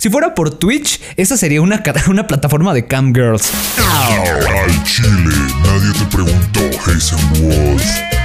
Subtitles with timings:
[0.00, 3.52] Si fuera por Twitch, esa sería una, una plataforma de cam girls.
[3.76, 8.19] Ay, Chile, nadie te preguntó, Jason Walls.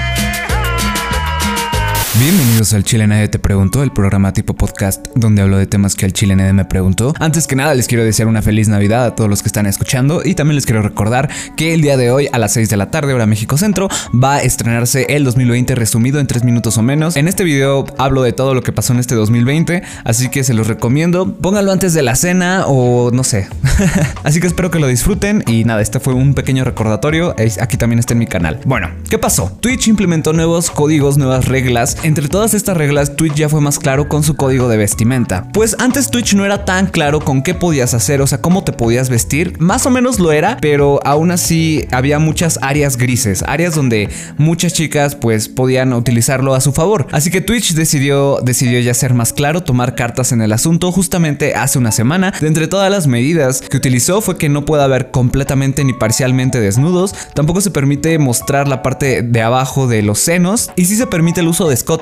[2.17, 6.05] Bienvenidos al Chile Nadie Te Preguntó, el programa tipo podcast donde hablo de temas que
[6.05, 7.13] el Chile Nadie me preguntó.
[7.19, 10.21] Antes que nada les quiero desear una feliz Navidad a todos los que están escuchando
[10.23, 12.89] y también les quiero recordar que el día de hoy a las 6 de la
[12.89, 17.17] tarde hora México Centro va a estrenarse el 2020 resumido en 3 minutos o menos.
[17.17, 20.53] En este video hablo de todo lo que pasó en este 2020, así que se
[20.53, 21.35] los recomiendo.
[21.35, 23.49] Pónganlo antes de la cena o no sé.
[24.23, 27.35] así que espero que lo disfruten y nada, este fue un pequeño recordatorio.
[27.59, 28.61] Aquí también está en mi canal.
[28.63, 29.51] Bueno, ¿qué pasó?
[29.59, 34.07] Twitch implementó nuevos códigos, nuevas reglas entre todas estas reglas, Twitch ya fue más claro
[34.07, 35.47] con su código de vestimenta.
[35.51, 38.73] Pues antes Twitch no era tan claro con qué podías hacer, o sea, cómo te
[38.73, 39.59] podías vestir.
[39.59, 44.73] Más o menos lo era, pero aún así había muchas áreas grises, áreas donde muchas
[44.73, 47.07] chicas pues podían utilizarlo a su favor.
[47.11, 51.55] Así que Twitch decidió, decidió ya ser más claro, tomar cartas en el asunto justamente
[51.55, 52.33] hace una semana.
[52.39, 56.59] De entre todas las medidas que utilizó fue que no pueda haber completamente ni parcialmente
[56.59, 61.07] desnudos, tampoco se permite mostrar la parte de abajo de los senos y sí se
[61.07, 61.94] permite el uso de escotes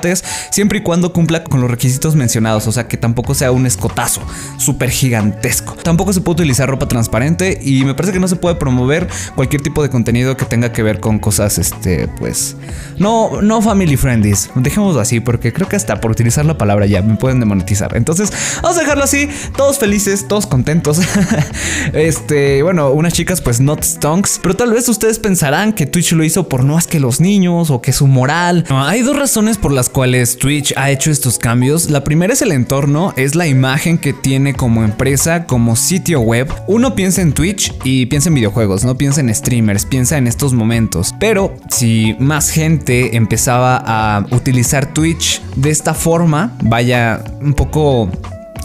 [0.50, 4.20] siempre y cuando cumpla con los requisitos mencionados, o sea que tampoco sea un escotazo
[4.58, 5.74] súper gigantesco.
[5.82, 9.62] Tampoco se puede utilizar ropa transparente y me parece que no se puede promover cualquier
[9.62, 12.56] tipo de contenido que tenga que ver con cosas, este, pues,
[12.98, 14.34] no, no family friendly.
[14.54, 17.96] Dejémoslo así porque creo que hasta por utilizar la palabra ya me pueden demonetizar.
[17.96, 21.00] Entonces, vamos a dejarlo así, todos felices, todos contentos.
[21.92, 26.24] este, bueno, unas chicas pues not stonks, pero tal vez ustedes pensarán que Twitch lo
[26.24, 28.64] hizo por no es que los niños o que su moral.
[28.70, 31.90] Hay dos razones por las cuales Twitch ha hecho estos cambios.
[31.90, 36.52] La primera es el entorno, es la imagen que tiene como empresa, como sitio web.
[36.66, 40.52] Uno piensa en Twitch y piensa en videojuegos, no piensa en streamers, piensa en estos
[40.52, 41.14] momentos.
[41.18, 48.10] Pero si más gente empezaba a utilizar Twitch de esta forma, vaya un poco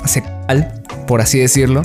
[0.06, 1.84] secal, por así decirlo,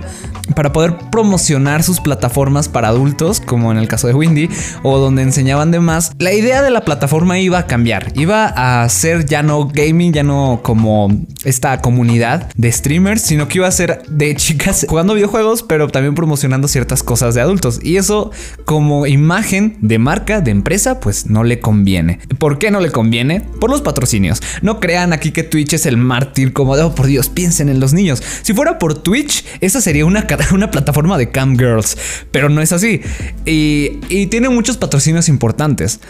[0.55, 4.49] para poder promocionar sus plataformas para adultos, como en el caso de Windy,
[4.83, 8.13] o donde enseñaban de más, la idea de la plataforma iba a cambiar.
[8.15, 8.47] Iba
[8.83, 11.09] a ser ya no gaming, ya no como
[11.45, 16.15] esta comunidad de streamers, sino que iba a ser de chicas jugando videojuegos, pero también
[16.15, 17.81] promocionando ciertas cosas de adultos.
[17.83, 18.31] Y eso,
[18.65, 22.21] como imagen de marca, de empresa, pues no le conviene.
[22.39, 23.41] ¿Por qué no le conviene?
[23.41, 24.43] Por los patrocinios.
[24.63, 27.81] No crean aquí que Twitch es el mártir como de, oh, por Dios, piensen en
[27.81, 28.23] los niños.
[28.43, 31.97] Si fuera por Twitch, esa sería una una plataforma de cam girls,
[32.31, 33.01] pero no es así.
[33.45, 36.01] Y, y tiene muchos patrocinios importantes.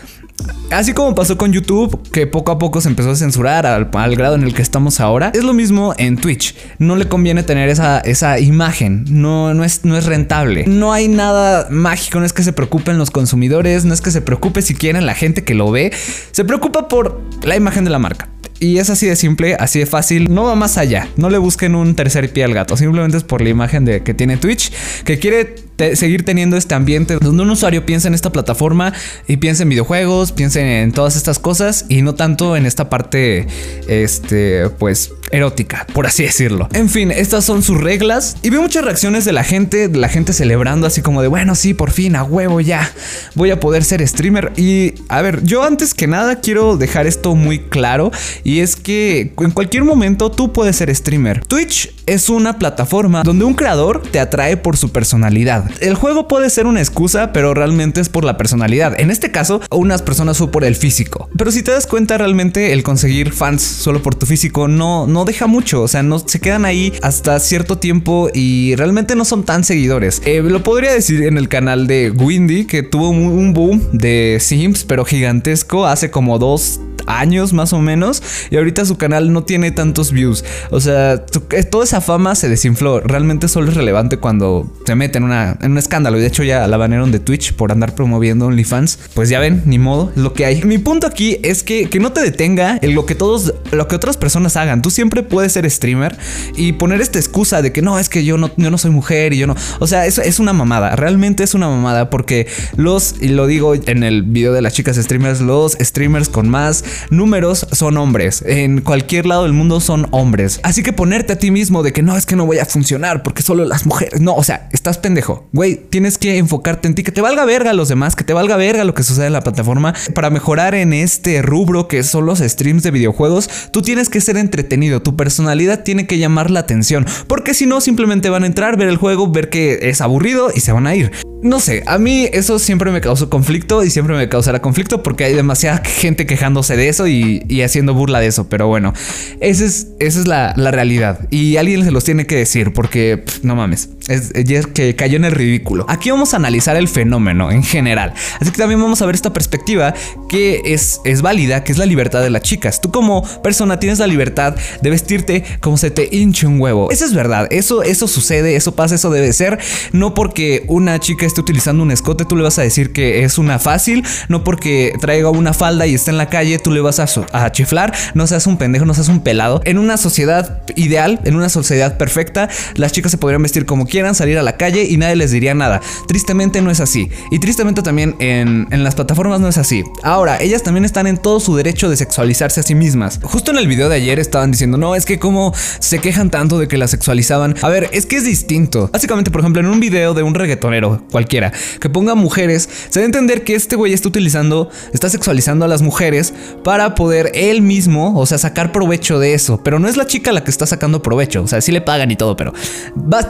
[0.71, 4.35] Así como pasó con YouTube, que poco a poco se empezó a censurar al, grado
[4.35, 6.57] en el que estamos ahora, es lo mismo en Twitch.
[6.79, 10.65] No le conviene tener esa, esa imagen, no, no, es, no es rentable.
[10.67, 14.21] No hay nada mágico, no es que se preocupen los consumidores, no es que se
[14.21, 15.93] preocupe si quieren la gente que lo ve,
[16.33, 18.29] se preocupa por la imagen de la marca.
[18.65, 21.11] Y es así de simple, así de fácil, no va más allá.
[21.19, 24.15] No le busquen un tercer pie al gato, simplemente es por la imagen de que
[24.15, 24.73] tiene Twitch,
[25.05, 25.57] que quiere
[25.97, 28.95] seguir teniendo este ambiente donde un usuario piensa en esta plataforma
[29.29, 33.47] y piensa en videojuegos, piensa en todas estas cosas y no tanto en esta parte,
[33.87, 36.69] este, pues, erótica, por así decirlo.
[36.73, 40.09] En fin, estas son sus reglas y veo muchas reacciones de la gente, de la
[40.09, 42.91] gente celebrando así como de, bueno, sí, por fin, a huevo ya,
[43.35, 44.53] voy a poder ser streamer.
[44.57, 48.11] Y, a ver, yo antes que nada quiero dejar esto muy claro
[48.43, 51.45] y es que en cualquier momento tú puedes ser streamer.
[51.45, 55.71] Twitch es una plataforma donde un creador te atrae por su personalidad.
[55.81, 58.99] El juego puede ser una excusa, pero realmente es por la personalidad.
[59.01, 61.29] En este caso, unas personas fue por el físico.
[61.37, 65.24] Pero si te das cuenta, realmente el conseguir fans solo por tu físico no, no
[65.25, 65.83] deja mucho.
[65.83, 70.23] O sea, no se quedan ahí hasta cierto tiempo y realmente no son tan seguidores.
[70.25, 74.85] Eh, lo podría decir en el canal de Windy, que tuvo un boom de Sims,
[74.85, 79.71] pero gigantesco hace como dos años más o menos y ahorita su canal no tiene
[79.71, 80.45] tantos views.
[80.71, 81.25] O sea,
[81.71, 83.01] toda esa fama se desinfló.
[83.01, 86.43] Realmente solo es relevante cuando se mete en, una, en un escándalo y de hecho
[86.43, 88.99] ya la banearon de Twitch por andar promoviendo OnlyFans.
[89.15, 90.63] Pues ya ven, ni modo, lo que hay.
[90.63, 93.97] Mi punto aquí es que, que no te detenga en lo que todos, lo que
[93.97, 94.83] otras personas hagan.
[94.83, 96.17] Tú siempre puedes ser streamer
[96.57, 99.33] y poner esta excusa de que no, es que yo no, yo no soy mujer
[99.33, 99.55] y yo no.
[99.81, 100.97] O sea, eso es una mamada.
[100.97, 102.47] Realmente es una mamada porque
[102.77, 106.85] los, y lo digo en el video de las chicas streamers, los streamers con más
[107.11, 108.43] números son hombres.
[108.47, 110.61] En cualquier lado del mundo son hombres.
[110.63, 113.23] Así que ponerte a ti mismo de que no, es que no voy a funcionar
[113.23, 114.21] porque solo las mujeres.
[114.21, 115.47] No, o sea, estás pendejo.
[115.53, 118.33] Güey, tienes que enfocarte en ti, que te valga verga a los demás, que te
[118.33, 119.95] valga verga lo que sucede en la plataforma.
[120.15, 124.37] Para mejorar en este rubro que son los streams de videojuegos, tú tienes que ser
[124.37, 125.03] entretenido.
[125.03, 127.07] Tu personalidad tiene que llamar la atención.
[127.27, 130.61] Porque si no, simplemente van a entrar, ver el juego, ver que es aburrido y
[130.61, 131.11] se van a ir.
[131.45, 135.25] no sé, a mí eso siempre me causó conflicto y siempre me causará conflicto porque
[135.25, 138.49] hay demasiada gente quejándose de eso y, haciendo burla de eso.
[138.49, 138.93] Pero bueno,
[139.41, 143.55] esa es, esa es la, realidad y alguien se los tiene que decir porque no
[143.55, 145.87] mames, es, es, que cayó en el ridículo.
[145.89, 149.33] Aquí vamos a analizar el fenómeno en general, así que también vamos a ver esta
[149.33, 149.95] perspectiva
[150.29, 152.81] que es, es válida, que es la libertad de las chicas.
[152.81, 156.91] Tú como persona tienes la libertad de vestirte como se te hinche un huevo.
[156.91, 159.59] Eso es verdad, eso, eso sucede, eso pasa, eso debe ser.
[159.93, 163.39] No porque una chica esté utilizando un escote, tú le vas a decir que es
[163.39, 164.05] una fácil.
[164.29, 167.53] No porque traiga una falda y esté en la calle, tú le vas a, a
[167.53, 167.95] chiflar.
[168.15, 169.61] No seas un pendejo, no seas un pelado.
[169.65, 174.17] En una sociedad ideal, en una sociedad perfecta, las chicas se podrían vestir como quieran,
[174.17, 175.81] salir a la calle y nadie les diría nada.
[176.09, 177.11] Tristemente no es así.
[177.31, 179.85] Y tristemente también en, en las plataformas no es así.
[180.03, 183.21] Ahora, ellas también están en todo su derecho de sexualizarse a sí mismas.
[183.23, 186.59] Justo en el video de ayer estaban diciendo, no, es que como se quejan tanto
[186.59, 187.55] de que la sexualizaban.
[187.63, 188.91] A ver, es que es distinto.
[188.93, 193.07] Básicamente, por ejemplo, en un video de un reggaetonero cualquiera que ponga mujeres, se debe
[193.07, 198.19] entender que este güey está utilizando, está sexualizando a las mujeres para poder él mismo,
[198.19, 199.61] o sea, sacar provecho de eso.
[199.63, 202.11] Pero no es la chica la que está sacando provecho, o sea, sí le pagan
[202.11, 202.53] y todo, pero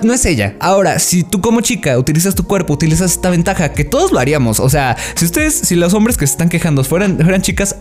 [0.03, 0.54] no es ella.
[0.61, 4.61] Ahora, si tú como chica utilizas tu cuerpo, utilizas esta ventaja, que todos lo haríamos,
[4.61, 7.77] o sea, si ustedes, si los hombres que se están quejando fueran, fueran chicas,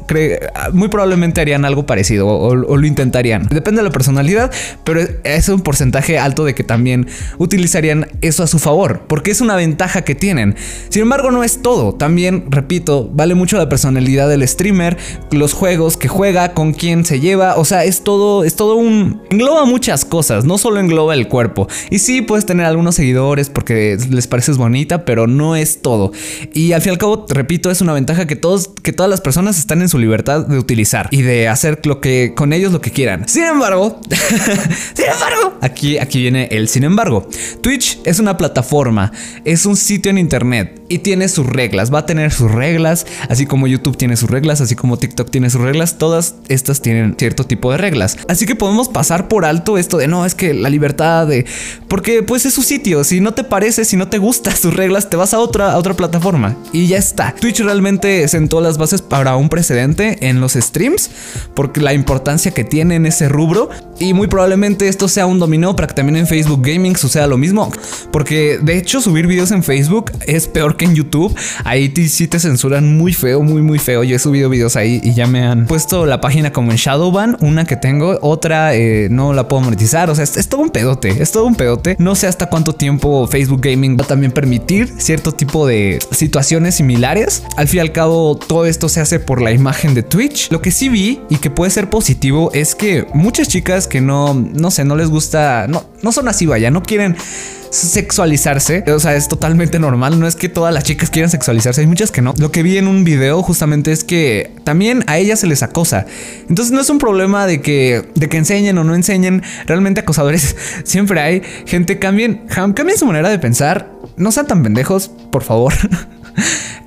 [0.72, 3.48] muy probablemente harían algo parecido o, lo intentarían.
[3.50, 4.52] Depende de la personalidad,
[4.84, 9.42] pero es un porcentaje alto de que también utilizarían eso a su favor, porque es
[9.42, 10.56] una ventaja que tienen.
[10.90, 11.94] Sin embargo, no es todo.
[11.94, 14.98] También, repito, vale mucho la personalidad del streamer,
[15.31, 17.56] los juegos que juega, con quién se lleva.
[17.56, 19.22] O sea, es todo, es todo un.
[19.30, 21.68] Engloba muchas cosas, no solo engloba el cuerpo.
[21.90, 26.12] Y sí, puedes tener algunos seguidores porque les pareces bonita, pero no es todo.
[26.54, 29.21] Y al fin y al cabo, repito, es una ventaja que todos, que todas las
[29.21, 32.81] personas están en su libertad de utilizar y de hacer lo que con ellos lo
[32.81, 33.27] que quieran.
[33.27, 34.00] Sin embargo,
[34.94, 37.27] sin embargo, aquí, aquí viene el sin embargo.
[37.62, 39.12] Twitch es una plataforma,
[39.45, 41.92] es un sitio en internet y tiene sus reglas.
[41.92, 45.50] Va a tener sus reglas, así como YouTube tiene sus reglas, así como TikTok tiene
[45.50, 45.98] sus reglas.
[45.98, 48.19] Todas estas tienen cierto tipo de reglas.
[48.28, 51.48] Así que podemos pasar por alto esto de no, es que la libertad de.
[51.88, 53.04] Porque pues es su sitio.
[53.04, 55.80] Si no te parece, si no te gustan sus reglas, te vas a otra, a
[55.80, 57.34] otra plataforma y ya está.
[57.34, 61.10] Twitch realmente sentó las bases para un precedente en los streams,
[61.56, 63.72] porque la importancia que tiene en ese rubro.
[64.00, 67.38] Y muy probablemente esto sea un dominó para que también en Facebook Gaming suceda lo
[67.38, 67.72] mismo.
[68.12, 71.34] Porque de hecho, subir videos en Facebook es peor que en YouTube.
[71.63, 74.04] Ahí sí te censuran muy feo, muy, muy feo.
[74.04, 77.38] Yo he subido videos ahí y ya me han puesto la página como en Shadowban,
[77.42, 80.10] una que tengo, otra eh, no la puedo monetizar.
[80.10, 81.95] O sea, es, todo un pedote, es todo un pedote.
[82.00, 86.75] No sé hasta cuánto tiempo Facebook Gaming va a también permitir cierto tipo de situaciones
[86.75, 87.44] similares.
[87.57, 90.51] Al fin y al cabo, todo esto se hace por la imagen de Twitch.
[90.51, 94.33] Lo que sí vi y que puede ser positivo es que muchas chicas que no,
[94.33, 97.15] no sé, no les gusta, no, no son así, vaya, no quieren
[97.74, 98.83] sexualizarse.
[98.91, 100.19] O sea, es totalmente normal.
[100.19, 101.81] No es que todas las chicas quieran sexualizarse.
[101.81, 102.33] Hay muchas que no.
[102.38, 106.06] Lo que vi en un video justamente es que también a ellas se les acosa.
[106.47, 109.41] Entonces no es un problema de que, de que enseñen o no enseñen.
[109.65, 111.41] Realmente acosadores siempre hay.
[111.65, 113.91] Gente, cambien, cambien su manera de pensar.
[114.18, 115.74] No sean tan pendejos, por favor.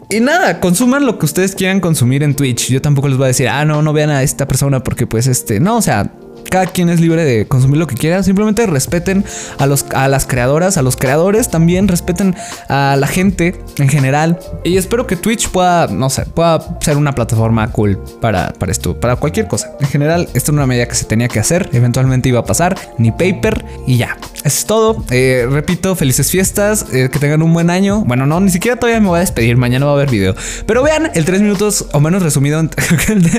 [0.09, 2.69] Y nada, consuman lo que ustedes quieran consumir en Twitch.
[2.71, 5.27] Yo tampoco les voy a decir, ah, no, no vean a esta persona porque pues
[5.27, 6.13] este, no, o sea,
[6.57, 8.23] cada quien es libre de consumir lo que quiera.
[8.23, 9.27] Simplemente respeten
[9.59, 12.35] a, los, a las creadoras, a los creadores también, respeten
[12.71, 14.39] a la gente en general.
[14.65, 18.99] Y espero que Twitch pueda, no sé, pueda ser una plataforma cool para, para esto,
[18.99, 19.73] para cualquier cosa.
[19.81, 22.75] En general, esto era una medida que se tenía que hacer, eventualmente iba a pasar,
[22.97, 24.17] ni paper y ya.
[24.37, 25.05] Eso es todo.
[25.11, 28.03] Eh, repito, felices fiestas, eh, que tengan un buen año.
[28.07, 30.35] Bueno, no, ni siquiera todavía me voy a despedir, mañana va a haber video.
[30.67, 32.61] Pero vean el 3 minutos o menos resumido,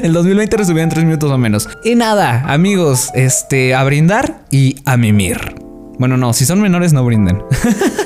[0.03, 1.67] el 2020 resumido en 3 minutos o menos.
[1.83, 5.55] Y nada, amigos este, a brindar y a mimir.
[5.99, 7.43] Bueno, no, si son menores no brinden.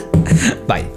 [0.68, 0.86] Bye.